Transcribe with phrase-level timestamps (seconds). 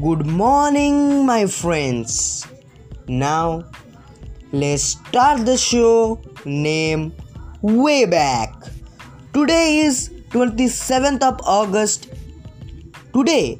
[0.00, 2.46] Good morning, my friends.
[3.08, 3.64] Now,
[4.52, 6.20] let's start the show.
[6.44, 7.12] Name
[7.62, 8.54] Way Back.
[9.32, 12.10] Today is 27th of August.
[13.12, 13.58] Today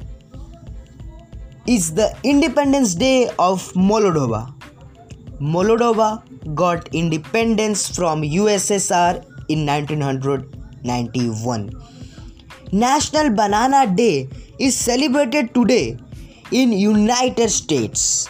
[1.67, 4.53] is the Independence Day of Moldova.
[5.41, 6.23] Moldova
[6.55, 11.69] got independence from USSR in 1991.
[12.71, 15.97] National Banana Day is celebrated today
[16.51, 18.27] in United States.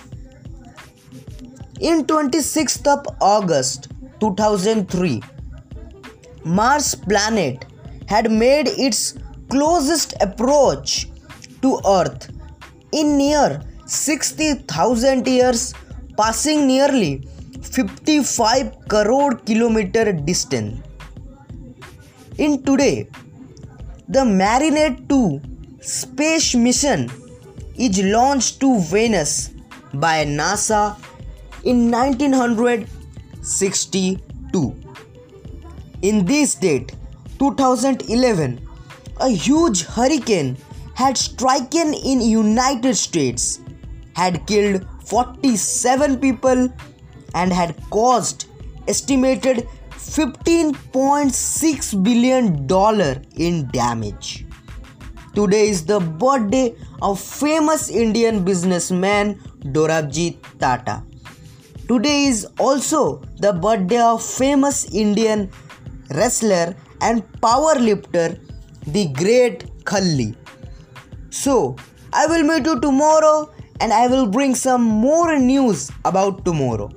[1.79, 5.21] In 26th of August 2003,
[6.43, 7.65] Mars planet
[8.07, 9.17] had made its
[9.49, 11.07] closest approach
[11.61, 12.29] to Earth
[12.91, 15.73] in near 60,000 years,
[16.17, 17.25] passing nearly
[17.61, 20.81] 55 crore kilometer distance.
[22.37, 23.07] In today,
[24.07, 25.41] the Mariner 2
[25.81, 27.09] space mission
[27.79, 29.51] is launched to Venus
[29.93, 30.97] by NASA
[31.63, 34.75] in 1962.
[36.01, 36.91] In this date,
[37.39, 38.59] 2011,
[39.21, 40.57] a huge hurricane
[40.93, 43.61] had striken in United States,
[44.13, 46.67] had killed 47 people
[47.33, 48.47] and had caused
[48.89, 54.45] estimated 15.6 billion dollar in damage.
[55.33, 61.03] Today is the birthday of famous Indian businessman Dorabji Tata.
[61.87, 65.49] Today is also the birthday of famous Indian
[66.11, 68.39] wrestler and powerlifter
[68.87, 70.35] the great Khali.
[71.29, 71.75] So,
[72.13, 76.89] I will meet you tomorrow and I will bring some more news about tomorrow.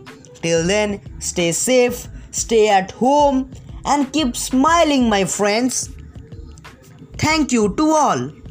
[0.42, 3.50] Till then, stay safe, stay at home,
[3.84, 5.90] and keep smiling, my friends.
[7.18, 8.41] Thank you to all.